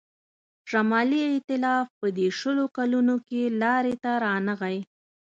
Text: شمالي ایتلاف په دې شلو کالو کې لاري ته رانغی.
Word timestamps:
شمالي 0.69 1.21
ایتلاف 1.31 1.85
په 1.99 2.07
دې 2.17 2.27
شلو 2.39 2.65
کالو 2.75 3.15
کې 3.27 3.41
لاري 3.61 3.95
ته 4.03 4.11
رانغی. 4.23 4.77